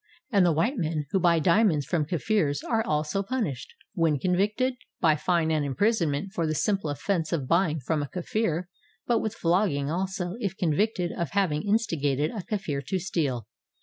[0.31, 5.15] And the white men who buy diamonds from Kafirs are also punished, when convicted, by
[5.15, 8.67] fine and imprisonment for the simple offense of buy ing from a Kafir,
[9.05, 13.45] but with flogging also if convicted of having instigated a Kafir to steal.